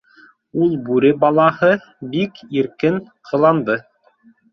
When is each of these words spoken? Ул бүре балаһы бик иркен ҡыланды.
Ул 0.67 0.71
бүре 0.85 1.09
балаһы 1.23 1.69
бик 2.15 2.41
иркен 2.61 2.97
ҡыланды. 3.31 3.77